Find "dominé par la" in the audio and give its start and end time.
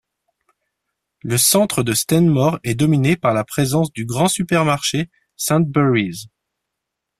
2.73-3.43